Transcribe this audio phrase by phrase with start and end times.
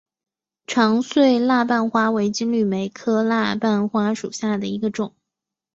[0.65, 5.13] 长穗蜡瓣花为金缕梅科蜡瓣花属下的一个种。